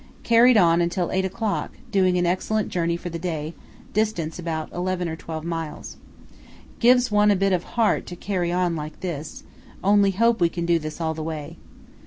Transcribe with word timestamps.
Carried 0.23 0.57
on 0.57 0.81
until 0.81 1.11
8 1.11 1.25
o'clock, 1.25 1.77
doing 1.91 2.17
an 2.17 2.25
excellent 2.25 2.69
journey 2.69 2.97
for 2.97 3.09
the 3.09 3.19
day; 3.19 3.53
distance 3.93 4.39
about 4.39 4.73
eleven 4.73 5.07
or 5.07 5.15
twelve 5.15 5.43
miles. 5.45 5.97
Gives 6.79 7.11
one 7.11 7.29
a 7.29 7.35
bit 7.35 7.53
of 7.53 7.63
heart 7.77 8.07
to 8.07 8.15
carry 8.15 8.51
on 8.51 8.75
like 8.75 9.01
this; 9.01 9.43
only 9.83 10.09
hope 10.09 10.41
we 10.41 10.49
can 10.49 10.65
do 10.65 10.79
this 10.79 10.99
all 10.99 11.13
the 11.13 11.21
way. 11.21 11.55